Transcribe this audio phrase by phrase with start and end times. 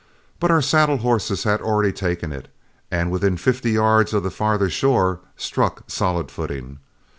[0.39, 2.47] But our saddle horses had already taken it,
[2.89, 6.79] and when within fifty yards of the farther shore, struck solid footing.